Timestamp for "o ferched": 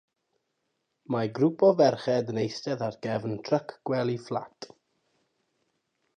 1.67-2.31